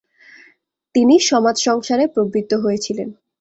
তিনি 0.95 1.15
সমাজ 1.29 1.55
সংস্কারে 1.61 2.05
প্রবৃত্ত 2.07 2.51
হয়েছিলেন। 2.53 3.09